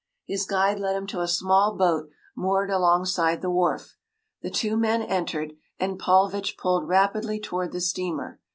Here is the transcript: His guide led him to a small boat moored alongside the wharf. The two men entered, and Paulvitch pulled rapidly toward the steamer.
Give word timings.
His 0.25 0.47
guide 0.47 0.79
led 0.79 0.95
him 0.95 1.05
to 1.09 1.21
a 1.21 1.27
small 1.27 1.75
boat 1.77 2.09
moored 2.35 2.71
alongside 2.71 3.43
the 3.43 3.51
wharf. 3.51 3.99
The 4.41 4.49
two 4.49 4.75
men 4.75 5.03
entered, 5.03 5.53
and 5.79 5.99
Paulvitch 5.99 6.57
pulled 6.57 6.87
rapidly 6.87 7.39
toward 7.39 7.71
the 7.71 7.81
steamer. 7.81 8.39